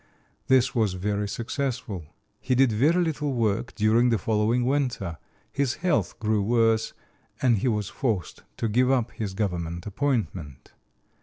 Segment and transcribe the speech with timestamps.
[0.47, 2.05] This was very successful.
[2.39, 5.19] He did very little work during the following winter;
[5.51, 6.93] his health grew worse,
[7.39, 10.73] and he was forced to give up his government appointment.